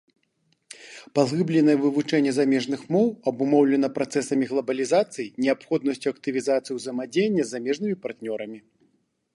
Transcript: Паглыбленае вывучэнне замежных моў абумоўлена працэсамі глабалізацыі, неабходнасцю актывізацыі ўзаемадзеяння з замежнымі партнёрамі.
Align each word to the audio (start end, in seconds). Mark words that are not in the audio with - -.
Паглыбленае 1.17 1.75
вывучэнне 1.83 2.31
замежных 2.39 2.81
моў 2.95 3.07
абумоўлена 3.33 3.87
працэсамі 3.99 4.45
глабалізацыі, 4.53 5.27
неабходнасцю 5.45 6.07
актывізацыі 6.17 6.73
ўзаемадзеяння 6.81 7.43
з 7.45 7.49
замежнымі 7.53 7.95
партнёрамі. 8.07 8.59